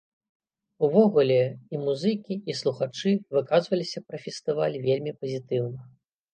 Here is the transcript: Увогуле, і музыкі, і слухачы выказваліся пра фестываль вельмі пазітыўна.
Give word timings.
Увогуле, 0.87 1.37
і 1.73 1.81
музыкі, 1.83 2.39
і 2.53 2.57
слухачы 2.63 3.13
выказваліся 3.37 4.05
пра 4.09 4.17
фестываль 4.27 4.81
вельмі 4.91 5.19
пазітыўна. 5.23 5.79